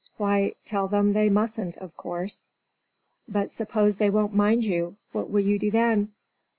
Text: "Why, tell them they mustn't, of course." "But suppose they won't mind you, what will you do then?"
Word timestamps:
"Why, 0.17 0.55
tell 0.65 0.87
them 0.87 1.13
they 1.13 1.29
mustn't, 1.29 1.77
of 1.77 1.95
course." 1.95 2.49
"But 3.27 3.51
suppose 3.51 3.97
they 3.97 4.09
won't 4.09 4.33
mind 4.33 4.65
you, 4.65 4.95
what 5.11 5.29
will 5.29 5.41
you 5.41 5.59
do 5.59 5.69
then?" 5.69 6.11